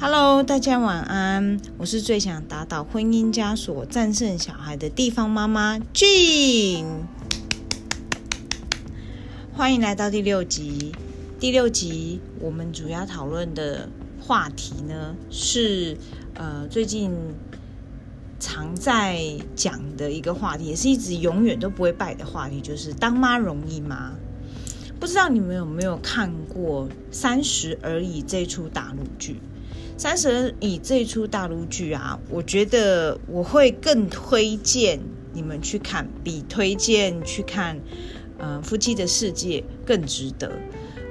[0.00, 1.60] Hello，大家晚安。
[1.76, 6.84] 我是最想打倒婚姻枷锁、战胜小孩的地方妈妈 Jean。
[9.52, 10.92] 欢迎来到第六集。
[11.40, 13.88] 第六集我们主要讨论的
[14.20, 15.96] 话题呢，是
[16.34, 17.10] 呃最近
[18.38, 19.20] 常在
[19.56, 24.12] 讲的一个话题，也是一直永远都不会败的话题，就是当妈容易吗？
[25.00, 29.40] 不知道你们有没有看过《三十而已》这出大陆剧？
[29.98, 35.00] 三十而已这一出大陆剧啊，我觉得我会更推荐
[35.32, 37.80] 你们去看，比推荐去看，
[38.38, 40.52] 呃，夫妻的世界更值得。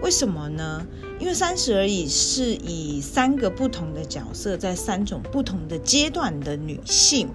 [0.01, 0.87] 为什么呢？
[1.19, 7.27] 因为三十而已是以三个不同的角色，在三种不同的阶段的女性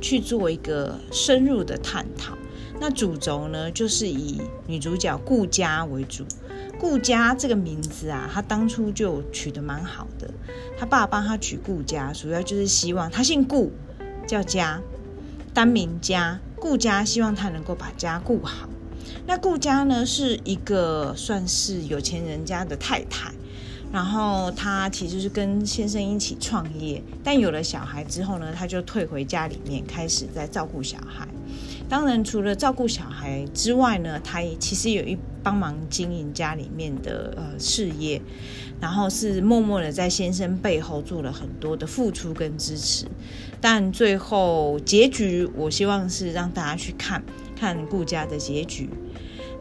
[0.00, 2.36] 去做一个深入的探讨。
[2.80, 6.24] 那主轴呢，就是以女主角顾佳为主。
[6.78, 10.30] 顾家这个名字啊，他当初就取得蛮好的。
[10.78, 13.72] 他爸帮他取顾家，主要就是希望他姓顾，
[14.26, 14.80] 叫家，
[15.52, 16.38] 单名家。
[16.56, 18.68] 顾家希望他能够把家顾好。
[19.26, 23.32] 那顾家呢，是一个算是有钱人家的太太。
[23.90, 31.26] 然后她其实是跟先生一起创业，但有了小孩之后呢，她就退回家里面，开始在照顾小孩。
[31.88, 35.16] 当然，除了照顾小孩之外呢，她也其实有一
[35.48, 38.20] 帮忙经营家里面的呃事业，
[38.82, 43.06] 然后是默默的在先生背后做了很多的付出跟支持。
[43.58, 47.22] 但最后结局，我希望是让大家去看
[47.56, 48.90] 看顾家的结局。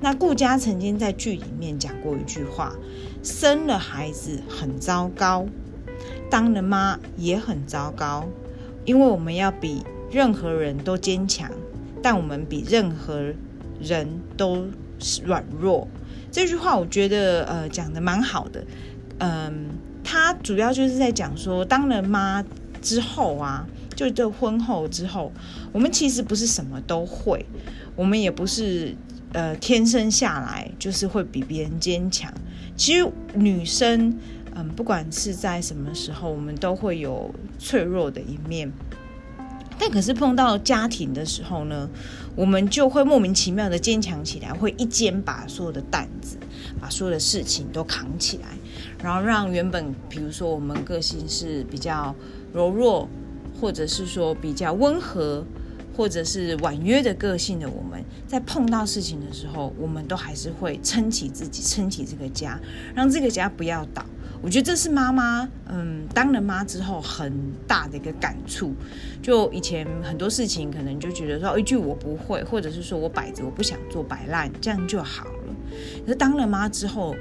[0.01, 2.75] 那顾家曾经在剧里面讲过一句话：
[3.23, 5.47] 生了孩子很糟糕，
[6.29, 8.27] 当了妈也很糟糕，
[8.83, 11.49] 因为我们要比任何人都坚强。
[12.03, 13.33] 但我们比任何
[13.79, 14.67] 人都
[14.99, 15.87] 是软弱。
[16.31, 18.63] 这句话我觉得呃讲的蛮好的。
[19.19, 19.69] 嗯，
[20.03, 22.43] 他主要就是在讲说，当了妈
[22.81, 23.65] 之后啊，
[23.95, 25.31] 就这婚后之后，
[25.71, 27.45] 我们其实不是什么都会，
[27.95, 28.95] 我们也不是
[29.33, 32.31] 呃天生下来就是会比别人坚强。
[32.75, 34.15] 其实女生
[34.53, 38.71] 嗯，不管是在什么时候，我们都会有脆弱的一面。
[39.79, 41.89] 但可是碰到家庭的时候呢，
[42.35, 46.37] 我们就会莫名其妙的坚强起来，会一肩把所有的担子，
[46.81, 48.47] 把所有的事情都扛起来，
[49.03, 52.13] 然后让原本比如说我们个性是比较
[52.53, 53.07] 柔弱，
[53.59, 55.45] 或者是说比较温和，
[55.95, 62.59] 或者是婉约的个性的我们，在碰到事情的时候，我们都还是会撑起自己，撑起这个家，
[62.95, 64.05] 让这个家不要倒。
[64.41, 67.33] 我觉得这是妈妈，嗯，当了妈之后很
[67.67, 68.73] 大的一个感触。
[69.21, 75.55] 就以前很多事情，可能就觉得说一句我不会，或者是说我摆着我不想做，摆烂这样就好了。
[76.05, 77.15] 可是当了妈之后，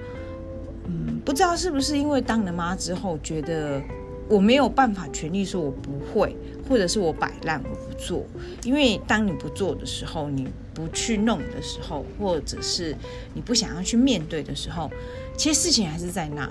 [0.84, 3.82] 嗯，不知道是不是因为当了妈之后，觉得
[4.28, 6.36] 我没有办法全力说我不会，
[6.68, 8.24] 或者是我摆烂我不做。
[8.62, 12.94] 因为当你不做的时候，你不去弄的时候，或者是
[13.34, 14.90] 你不想要去面对的时候，
[15.36, 16.48] 其实事情还是在那。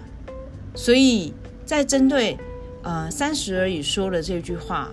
[0.76, 1.34] 所以
[1.66, 2.38] 在针对
[2.84, 4.92] 呃三十而已说了这句话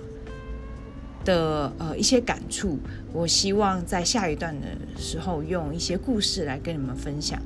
[1.25, 2.79] 的呃一些感触，
[3.13, 4.67] 我希望在下一段的
[4.97, 7.41] 时候用一些故事来跟你们分享。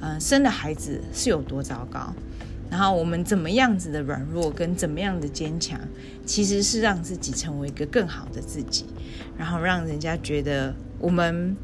[0.00, 2.14] 嗯、生的孩子是有多糟糕，
[2.70, 5.80] 然后我们怎么样子的软弱跟怎么样的坚强，
[6.24, 8.84] 其实是让自己成为一个更好的自己，
[9.36, 11.56] 然后让人家觉得我们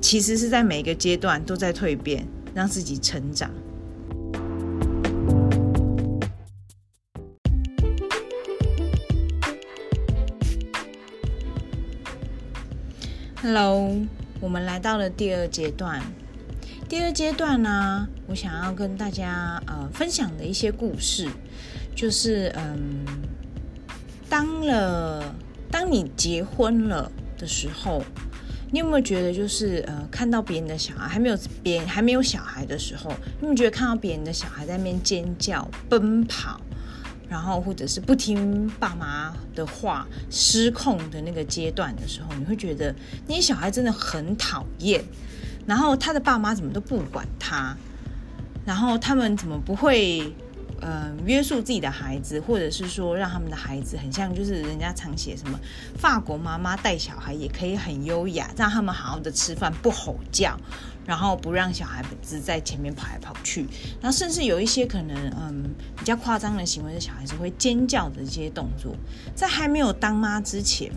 [0.00, 3.48] 其实是在每一个阶段都在蜕变，让自己成长。
[14.42, 16.02] 我们来到了第二阶段。
[16.88, 21.28] 第二阶段呢，我想要跟大家呃分享的一些故事，
[21.94, 23.04] 就是嗯，
[24.28, 25.32] 当了
[25.70, 28.02] 当你结婚了的时候，
[28.72, 36.60] 你有没有觉得就是呃看到别人的小孩还没有别人还没有小孩的时候，你有没有觉得看到别人的小孩在那边尖叫、奔跑？
[37.32, 42.94] 然后，或者是不听爸妈的话、失控的那个阶段的时候，你会觉得
[43.26, 45.02] 那些小孩真的很讨厌。
[45.66, 47.74] 然后他的爸妈怎么都不管他，
[48.66, 50.30] 然后他们怎么不会
[50.82, 55.58] 呃约束自己的孩子，或者是说让他们的孩子很像，就是人家常写什么
[55.96, 60.54] 法国妈妈带小孩也可以很优雅，让他们好好的吃饭，不吼叫。
[61.06, 63.66] 然后不让小孩子在前面跑来跑去，
[64.00, 68.94] 然后甚至有一些可能嗯比较夸张的行为是小孩子会尖叫的这些动作，
[69.34, 70.90] 在还没有当妈之前，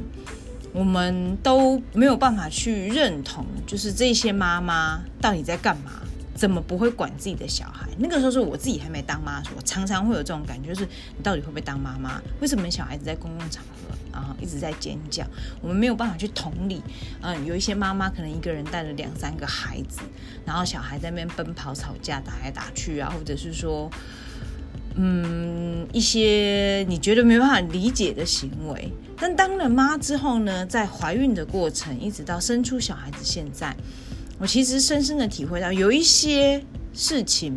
[0.73, 6.03] 我们都没有办法去认同，就是这些妈妈到底在干嘛，
[6.35, 7.87] 怎么不会管自己的小孩？
[7.97, 12.21] 那个时候是我自己还没当妈的时候，常常会有这种感觉，就是你到底会不会当妈妈？
[12.41, 15.25] 为什么小孩子在公共场合然后一直在尖叫？
[15.61, 16.81] 我们没有办法去同理。
[17.21, 20.01] 嗯，有一些妈妈可能一个人带了两三个孩子，
[20.45, 23.89] 然后小孩在那边奔跑、吵架、打来打去啊，或者是说，
[24.95, 28.91] 嗯，一些你觉得没办法理解的行为。
[29.17, 33.73] 但当了妈之后呢，在怀孕的过程，一直到生出小孩子，现在。
[34.37, 37.55] 我其实深深的体会到，有一些事情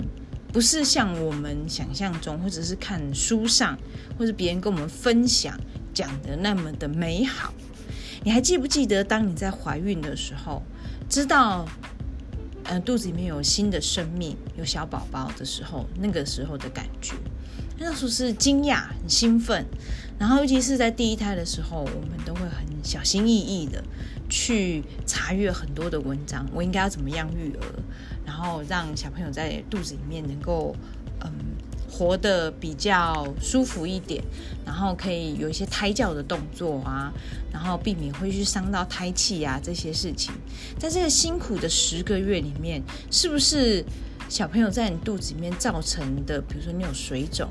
[0.52, 3.76] 不是像我们想象中，或者是看书上，
[4.18, 5.58] 或者别人跟我们分享
[5.92, 7.52] 讲的那么的美好。
[8.24, 10.62] 你还记不记得，当你在怀孕的时候，
[11.08, 11.66] 知道，
[12.64, 17.14] 呃，肚子里面有新的生命，有小宝宝的时候，那个时候的感觉？
[17.80, 19.64] 那时候是惊讶、很兴奋，
[20.18, 23.82] 然后尤其是在第一胎的时候，我们都会很小心翼翼的
[24.28, 27.64] 去查阅很多的文章，我应该要怎么样育儿，
[28.24, 30.74] 然后让小朋友在肚子里面能够
[31.20, 31.30] 嗯
[31.90, 34.22] 活得比较舒服一点，
[34.64, 37.12] 然后可以有一些胎教的动作啊，
[37.52, 40.32] 然后避免会去伤到胎气啊这些事情，
[40.78, 43.84] 在这个辛苦的十个月里面，是不是？
[44.28, 47.48] 小朋友在你肚子里面造成的，比如说你有水肿，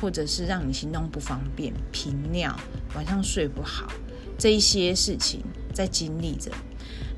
[0.00, 2.58] 或者是让你行动不方便、频尿、
[2.94, 3.92] 晚上睡不好，
[4.38, 5.42] 这一些事情
[5.72, 6.50] 在经历着，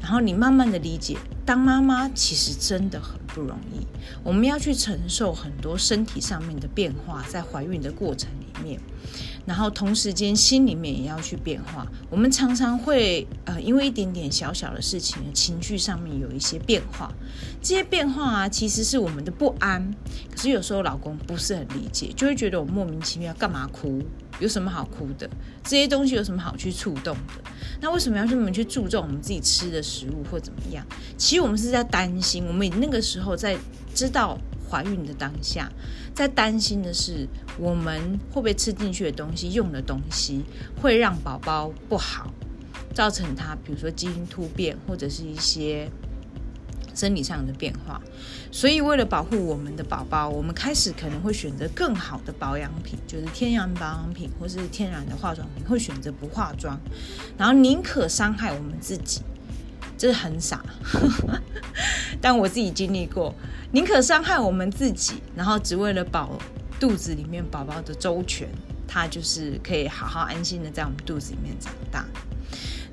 [0.01, 3.87] 然后你慢慢的理解，当妈妈其实真的很不容易，
[4.23, 8.81] 我们要去承受很多身体上面的变化，在怀孕的过程里面。
[9.47, 17.11] 然后同时间心里面也要去变化，我们常常会呃因为一点点小小的事情，情绪上面有一些变化，
[17.61, 19.93] 这些变化啊其实是我们的不安，
[20.31, 24.03] 可是有时候老公不是很理解，就会觉得我莫名其妙干嘛哭，
[24.41, 25.31] 有什么好哭的？
[25.63, 27.51] 这些东西有什么好去触动的？
[27.81, 30.85] 那为什么要这么去注重我们自己吃的食物或怎么样？
[31.17, 33.57] 其实我们是在担心，我们那个时候在
[33.95, 34.37] 知道。
[34.71, 35.69] 怀孕的当下，
[36.15, 37.27] 在担心的是
[37.59, 40.45] 我们会不会吃进去的东西、用的东西
[40.81, 42.33] 会让宝宝不好，
[42.95, 45.91] 造成他比如说基因突变或者是一些
[47.01, 48.01] 生理上的变化。
[48.53, 56.79] 所以为了保护我们的宝宝，我们开始可能会选择更好的保养品，就是天然保养品或是天然的化妆品，会选择不化妆，
[57.39, 59.23] 然后宁可伤害我们自己。
[59.97, 60.65] 这是很傻，
[62.23, 63.35] 但我自己经历过，
[63.71, 66.39] 宁可伤害我们自己，然后只为了保
[66.81, 68.49] 肚子里面宝宝的周全，
[68.89, 72.07] 他就是可以好好安心的在我们肚子里面长大。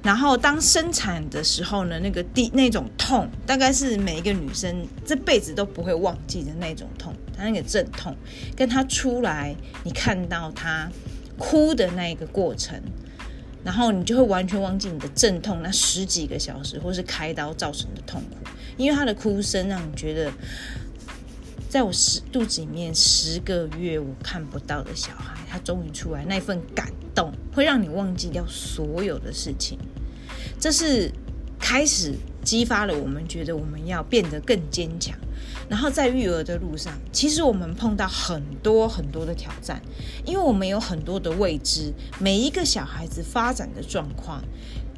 [0.04, 8.16] 然后当生产的时候呢，那个第那种痛，大概是每一个女生这辈子都不会忘记的那种痛，她那个阵痛，
[8.56, 10.90] 跟她出来，你看到她
[11.38, 12.82] 哭的那一个过程。
[13.64, 18.38] 然后你就会完全忘记你的阵痛那十几个小时，或是开刀造成的痛苦，
[18.78, 20.32] 因为她的哭声让你觉得，
[21.70, 29.78] 在我十肚子里面十个月我看不到的小孩，他终于出来，那份感动会让你忘记掉所有的事情，
[30.60, 31.12] 这是
[31.60, 35.18] 开始激发了我们觉得我们要变得更坚强。
[35.70, 39.82] 然后在育儿的路上，其实我们碰到很多很多的挑战，
[40.26, 41.94] 因为我们有很多的未知。
[42.20, 44.42] 每一个小孩子发展的状况，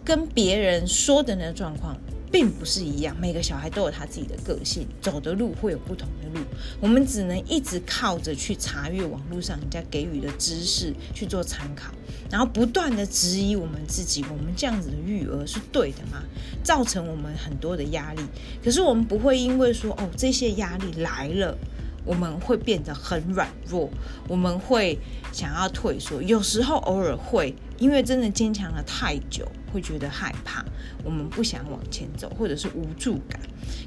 [0.05, 1.97] 跟别人说的那个状况。
[2.31, 6.45] 并不是一样，每个小孩都有他自己的个性，走的路会有不同的路。
[6.79, 11.91] 我们只能一直靠着去查阅网络上人家给予的知识去做参考，
[12.29, 16.23] 然后不断的质疑我们自己：我们这样子的育儿是对的吗？
[16.63, 18.21] 造成我们很多的压力。
[18.63, 21.57] 可是我们不会因为说哦，这些压力来了，
[22.05, 23.89] 我们会变得很软弱，
[24.27, 24.99] 我们会
[25.31, 26.21] 想要退缩。
[26.21, 29.47] 有时候偶尔会，因为真的坚强了太久。
[29.69, 30.63] 会觉得害怕，
[31.03, 33.39] 我们不想往前走，或者是无助感。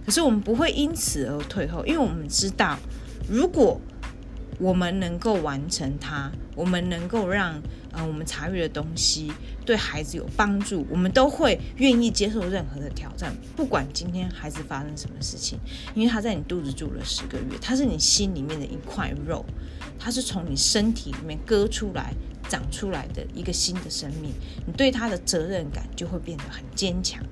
[0.04, 2.78] 可是我们不会因此而退后，因为我们知道，
[3.28, 3.80] 如果
[4.62, 9.32] 我们能够完成它，我们能够让呃我们查阅的东西
[9.66, 15.58] 对孩子有帮助，我们都会愿意接受任何的挑战，不管今天孩子发生什么事情，
[15.96, 19.44] 因为他在你肚子住了十个月，他是你心里面的一块肉，
[19.98, 22.14] 他是从你身体里面割出来。
[22.48, 24.30] 长出来的一个新的生命，
[24.66, 27.22] 你对他的责任感就会变得很坚强，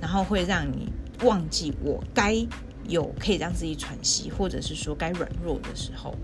[0.00, 0.92] 然后会让你
[1.24, 2.46] 忘记我该
[2.86, 6.14] 有可以让自己喘息，或者是说该软弱的时候。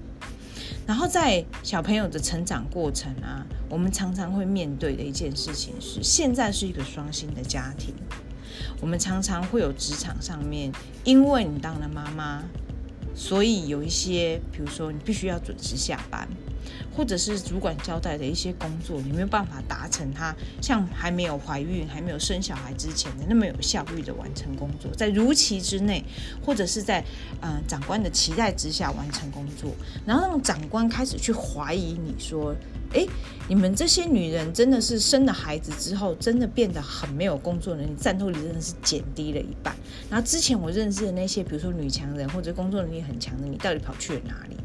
[0.87, 7.95] 然后在小朋友的成长过程啊，我们常常会面对的一件事情是，现在是一个双薪的家庭，
[8.81, 10.73] 我们常常会有职场上面，
[11.05, 12.45] 因为你当了妈妈，
[13.15, 16.29] 所以有一些，比如说你必须要准时下班。
[16.97, 26.05] 或者是主管交代的一些工作，你没有办法达成他像还没有怀孕、还没有生小孩之前的那么有效率的完成工作，在如期之内，
[26.45, 27.05] 或者是在
[27.41, 29.71] 呃长官的期待之下完成工作，
[30.05, 32.55] 然后让长官开始去怀疑你说，
[32.93, 33.09] 诶，
[33.49, 39.75] 你们这些女人真的是生了孩子之后，真的变得很没有工作能力，战斗力真的是减低了一半。
[40.09, 44.57] 然后之前我认识的那些，比如说女强人或者工作能力很强的，你到底跑去了哪里？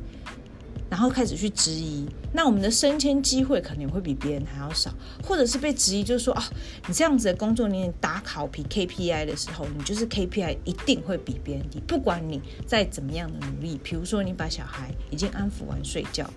[0.91, 4.93] 然后开始去质疑，那我们的升迁机会可能会比别人还要少，
[5.23, 6.43] 或者是被质疑，就是说哦，
[6.85, 16.29] 你这样子的工作，你打考比 KPI 的时候，你就是 KPI 一定会比别人低，不管你再怎么样的努力，比如说你把小孩已经安抚完睡觉，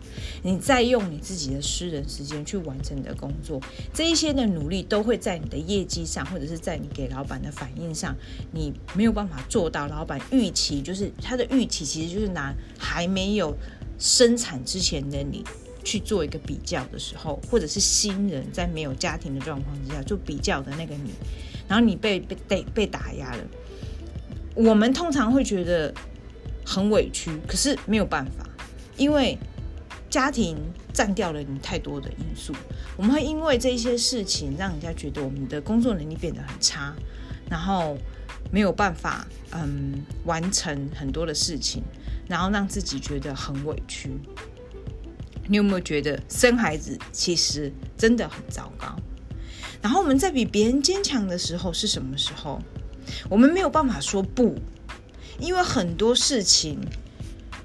[0.45, 3.61] 你再用你自己的私人时间去完成你的工作，
[3.93, 8.15] 这一些的努力都会在你的业绩上，或者是在你给老板的反应上，
[8.53, 13.53] 你没有办法做到老板预期，就是他的预期其实就是拿还没有。
[13.99, 15.45] 生产之前的你
[15.85, 21.11] 去做一个比较的时候，或者是新人在没有家庭的状况之下做比较的那个你，
[21.69, 23.45] 然后你被被被被打压了，
[24.55, 25.93] 我们通常会觉得
[26.65, 28.49] 很委屈，可是没有办法，
[28.97, 29.39] 因为
[30.09, 30.57] 家庭
[30.93, 32.55] 占掉了你太多的因素，
[32.97, 36.95] 我们会因为这些事情让人家觉得我们的工作能力变得很差，
[37.51, 37.97] 然后
[38.51, 41.83] 没有办法嗯完成很多的事情。
[42.29, 44.11] 然后让自己觉得很委屈。
[45.47, 48.97] 你有没有觉得生孩子其实真的很糟糕？
[49.83, 52.59] 然后我们在比别人坚强的时候是什么时候？
[53.29, 54.57] 我们没有办法说不，
[55.39, 56.81] 因为很多事情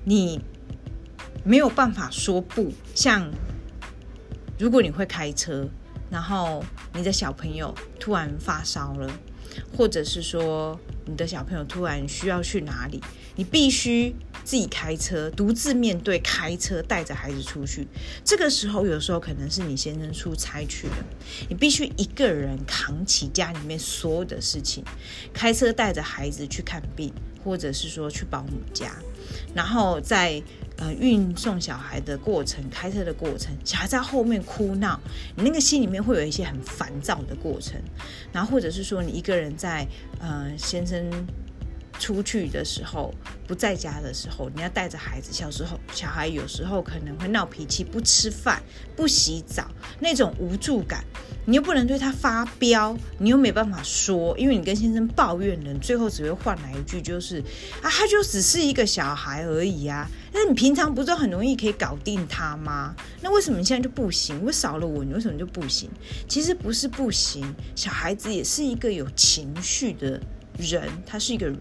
[0.03, 0.41] 你
[1.45, 2.73] 没有办法说不。
[2.93, 3.31] 像
[4.59, 5.65] 如果你会开车，
[6.09, 6.61] 然后
[6.93, 9.09] 你的小朋友突然发烧了，
[9.77, 13.01] 或者是说你的小朋友突然需要去哪里，
[13.37, 14.13] 你必须。
[14.49, 17.87] 自己开车，独自面对开车，带着孩子出去。
[18.25, 20.95] 这个时候，有时候可能是你先生出差去了，
[21.47, 24.83] 你必须一个人扛起家里面所有的事情，
[25.31, 27.13] 开车带着孩子去看病，
[27.43, 28.91] 或者是说去保姆家，
[29.53, 30.41] 然后在
[30.77, 34.99] 呃运送小孩的过程，开车的过程，小孩在后面哭闹，
[35.35, 37.79] 你那个心里面会有一些很烦躁的过程。
[38.33, 39.87] 然后或者是说，你一个人在
[40.19, 41.07] 呃先生。
[41.99, 43.13] 出去的时候，
[43.45, 45.31] 不在家的时候，你要带着孩子。
[45.31, 48.63] 小时候，小孩有时候可能会闹脾气，不吃饭，
[48.95, 51.03] 不洗澡，那种无助感，
[51.45, 57.43] 你又不能对他发飙，你又没办法说，因为你跟先生抱怨了，最后只会换来一句就是
[57.81, 60.09] 啊，他就只是一个小孩而已啊。
[60.31, 62.95] 那你平常不是很容易可以搞定他吗？
[63.21, 64.43] 那为什么你现在就不行？
[64.45, 65.89] 为少了我，你为什么就不行？
[66.27, 70.21] 其实不是不行，小孩子也是一个有情绪的
[70.57, 71.59] 人，他是一个人。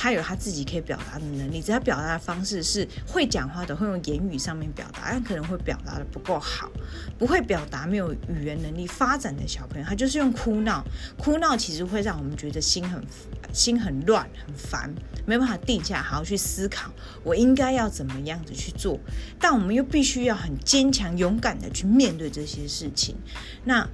[0.00, 6.70] 他有他自己可以表达的能力，只要表达的方式是会讲话的，会用言语上面表达，但可能会表达的不够好，
[7.18, 10.84] 不会表达，没有语言能力发展的小朋友，他就是用哭闹，
[11.16, 13.02] 哭闹其实会让我们觉得心很
[13.52, 14.94] 心很乱，很烦，
[15.26, 16.92] 没办法定下好好去思考，
[17.24, 19.00] 我应该要怎么样子去做，
[19.40, 23.16] 但我们又必须要很坚强、勇敢的去面对这些事情，
[23.64, 23.84] 那。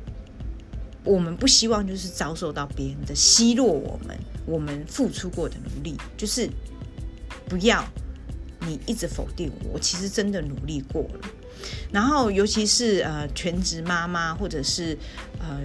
[1.05, 6.49] 我们不希望就是遭受到别人的奚落，我们我们付出过的努力，就是
[7.47, 7.85] 不要
[8.61, 11.29] 你一直否定我，其实真的努力过了。
[11.93, 14.97] 然后，尤其是呃全职妈妈或者是
[15.39, 15.61] 呃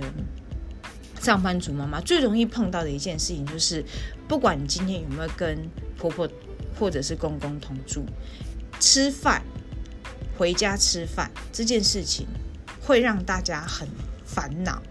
[1.20, 3.84] 上班族妈妈，最容易碰到的一件事情就是，
[4.28, 5.58] 不管你今天有没有跟
[5.98, 6.30] 婆婆
[6.78, 8.04] 或者是公公同住，
[8.80, 9.42] 吃饭
[10.38, 12.28] 回家吃饭这件事情，
[12.82, 13.88] 会让大家很
[14.26, 14.82] 烦恼。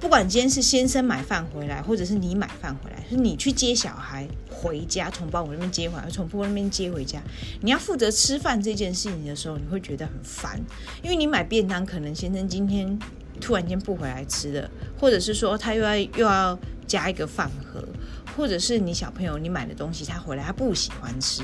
[0.00, 7.20] 不管今天是先生买饭回来，或者是你买饭回来，是你去接小孩回家，从保姆那边接回来，从婆婆那边接回家，
[7.62, 10.60] 你要负责吃饭这件事情的时候，你会觉得很烦，
[11.02, 12.98] 因为你买便当，可能先生今天
[13.40, 17.82] 突然间不回来吃了，或者是说他又要又要加一个饭盒。
[18.36, 21.42] 或者是你小朋友，你买的东西他回来他不喜欢吃，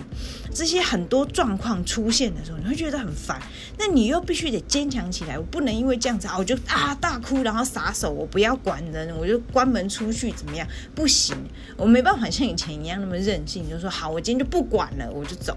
[0.53, 3.41] 这些很多状况出现的时候，你会觉得很烦。
[3.79, 10.67] 那你又必须得坚强起来，我不能因为这样子啊，我就啊大哭，然后撒手，我不要管人，我就关门出去，怎么样？
[10.95, 11.37] 不行，
[11.77, 15.57] 我没办法像以前一样那么任性，就说好，我今天就不管了，我就走。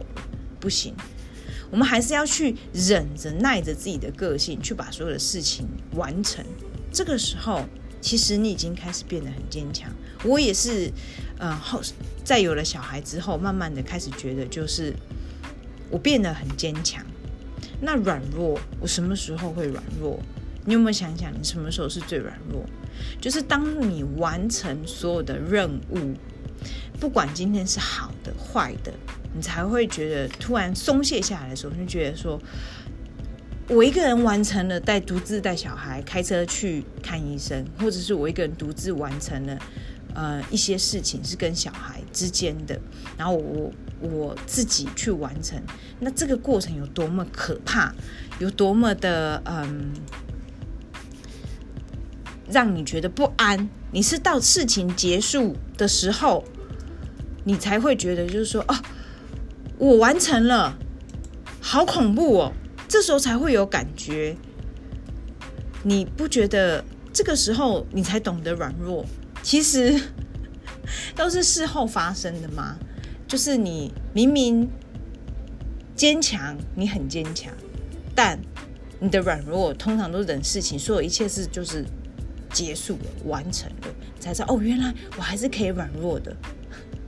[0.60, 0.94] 不行，
[1.72, 6.46] 我们还是要去忍着、耐着自己的个性，去把所有的事情完成。
[6.92, 7.66] 这个时候。
[8.04, 9.90] 其实你已经开始变得很坚强，
[10.26, 10.92] 我也是，
[11.40, 11.82] 呃，后
[12.26, 14.94] 在有了小孩之后，慢慢的开始觉得，就是
[15.90, 17.02] 我变得很坚强。
[17.80, 20.20] 那软弱，我什么时候会软弱？
[20.66, 22.66] 你有没有想想，你什么时候是最软弱？
[23.22, 26.14] 就是当你完成所有的任务，
[27.00, 28.94] 不管今天是好的坏的，
[29.34, 32.38] 你才会觉得突然松懈下来的时候，你就觉得说，
[33.70, 39.58] 我一个人完成了带独自带小孩开车去看医生，或者是我一个人独自完成了
[40.14, 42.78] 呃一些事情是跟小孩之间的，
[43.18, 45.60] 然后我我自己去完成，
[46.00, 47.94] 那这个过程有多么可怕，
[48.40, 49.94] 有多么的嗯，
[52.50, 53.70] 让你觉得不安。
[53.92, 56.44] 你是到事情结束的时候，
[57.46, 58.76] 你才会觉得就是说，哦，
[59.78, 60.78] 我完成了，
[61.62, 62.54] 好恐怖哦。
[62.94, 64.36] 这时候才会有感觉，
[65.82, 69.04] 你不觉得这个时候你才懂得软弱？
[69.42, 70.00] 其实
[71.18, 72.78] 都是事后发生的吗？
[73.28, 74.70] 就是你明明
[75.96, 77.52] 坚强，你很坚强，
[78.14, 78.40] 但
[79.00, 81.84] 你的软弱通常都是等事情，所有一切事就是
[82.52, 83.88] 结束了、完成了，
[84.20, 86.32] 才知道哦，原来我还是可以软弱的。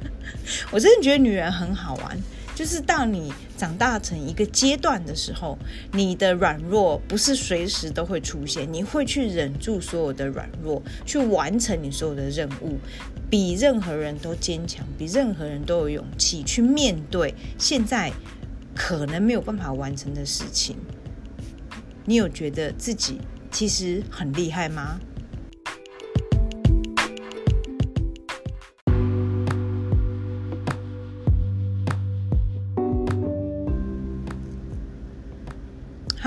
[0.74, 2.20] 我真的觉得女人很好玩。
[2.56, 5.58] 就是当你长大成一个阶段的时候，
[5.92, 12.78] 你的软弱不是随时都会出现，你会去忍住所有的软弱，去完成你所有的任务，
[13.30, 18.10] 比任何人都坚强，比任何人都有勇气去面对现在
[18.74, 20.78] 可能没有办法完成的事情。
[22.06, 23.20] 你有觉得自己
[23.52, 25.00] 其实很厉害吗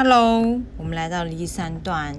[0.00, 2.16] ？Hello，我们来到了第三段，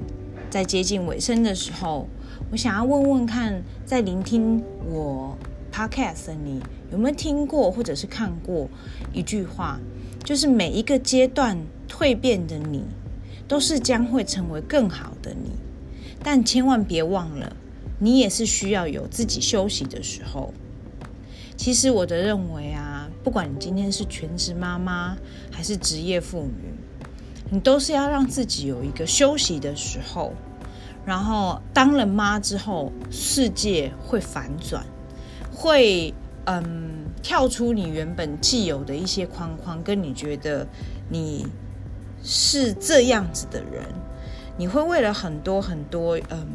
[0.50, 2.10] 在接近尾声的时候，
[2.52, 5.38] 我想要问问看，在聆听我
[5.72, 6.60] Podcast 的你，
[6.92, 8.68] 有没有听过或者是看过
[9.14, 9.80] 一句话，
[10.26, 11.58] 就是每一个阶段
[11.88, 12.84] 蜕变的你，
[13.48, 15.52] 都是将会成为更好的你，
[16.22, 17.56] 但千万别忘了，
[18.00, 20.54] 你也是需要有自己休息的时候。
[21.56, 25.18] 其实我的认为啊，不管你今天是全职妈妈
[25.50, 26.74] 还是职业妇女。
[27.52, 30.34] 你都是要让自己有一个休息的时候，
[31.06, 34.86] 然后当了妈之后，世界会反转，
[35.52, 36.14] 会
[36.46, 40.68] 嗯跳出你原本既有的一些框框，跟你觉得
[41.10, 41.48] 你
[42.22, 43.84] 是这样子的人，
[44.58, 46.48] 你会为了很多很多嗯，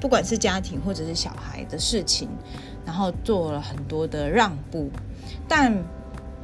[0.00, 2.28] 不管是家庭或者是小孩的事情，
[2.86, 4.88] 然后做了很多的让步，
[5.48, 5.82] 但。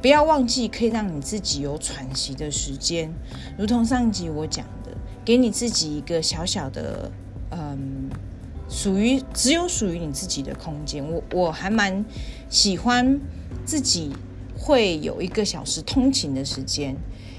[0.01, 3.13] 不要忘记，可以让你自己有喘息的时间，
[3.57, 4.91] 如同上一集我讲的，
[5.25, 7.11] 给你自己一个小小的，
[7.51, 8.09] 嗯，
[8.69, 11.03] 属于只有属于你自己的空间。
[11.05, 12.05] 我我还蛮
[12.49, 13.19] 喜欢
[13.65, 14.13] 自己
[14.57, 16.95] 会有一个小时通勤的时间，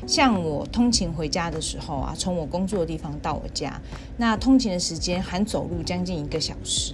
[0.07, 3.81] 像我通勤回家的时候啊，从我工作的地方到我家，
[4.19, 6.93] 那通勤的时间含走路将近一个小时。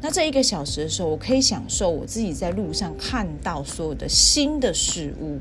[0.00, 5.40] 那这一个小时的时候，我可以享受我自己在路上看到所有的新的事物，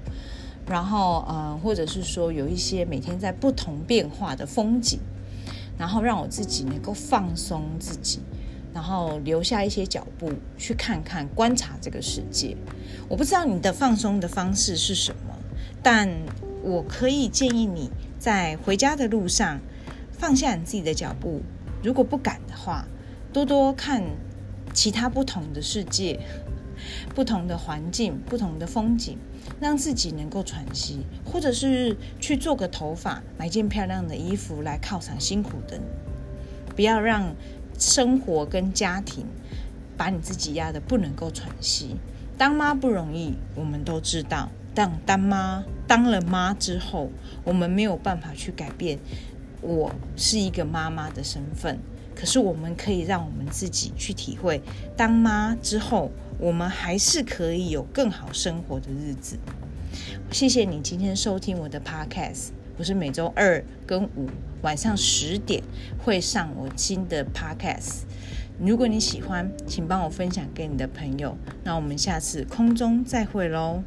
[0.67, 4.99] 然后呃，或者是说有一些每天在不同变化的风景，
[5.77, 8.21] 然后让我自己能够放松自己，
[8.73, 12.55] 然后留下一些脚步去看看、观察这个世界。
[13.09, 15.37] 我不知道你的放松的方式是什么，
[15.83, 16.09] 但
[16.63, 19.59] 我可以建议你在回家的路上
[20.11, 21.41] 放下你自己的脚步，
[21.83, 22.87] 如果不敢的话，
[23.33, 24.01] 多多看。
[24.75, 26.19] 其他不同的世界，
[27.15, 29.17] 不同的环境，不同的风景，
[29.59, 35.85] 让自己能够喘息，或者是去做个头发，买件漂亮的衣服来犒赏辛苦的你。
[36.75, 37.33] 不要让
[37.79, 39.25] 生活跟家庭
[39.95, 41.95] 把你自己压得不能够喘息。
[42.37, 44.51] 当妈不容易，我们都知道。
[44.73, 47.09] 但当妈当了妈之后，
[47.45, 48.99] 我们没有办法去改变
[49.61, 51.79] 我是一个妈妈的身份。
[52.15, 54.61] 可是我们可以让我们自己去体会，
[54.95, 59.37] 当妈之后，我们还是可以有更好生活的日子。
[60.31, 64.29] 谢谢你今天收听我的 Podcast，我是每周二跟五
[64.61, 65.61] 晚上十点
[66.03, 68.03] 会上我新的 Podcast。
[68.59, 71.37] 如果你喜欢，请帮我分享给你的朋友。
[71.63, 73.83] 那我们下次空中再会喽。